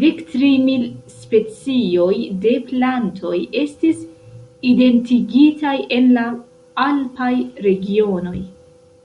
Dektri 0.00 0.48
mil 0.64 0.82
specioj 1.20 2.10
de 2.42 2.52
plantoj 2.72 3.38
estis 3.62 4.02
identigitaj 4.72 5.74
en 6.00 6.12
la 6.18 6.26
alpaj 6.86 7.32
regionoj. 7.70 8.38